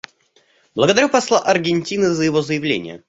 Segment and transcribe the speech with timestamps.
[0.73, 2.99] Благодарю посла Аргентины за его заявление.